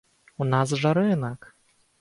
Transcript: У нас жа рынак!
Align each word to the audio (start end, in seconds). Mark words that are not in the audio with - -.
У 0.45 0.47
нас 0.53 0.73
жа 0.85 0.95
рынак! 1.01 1.39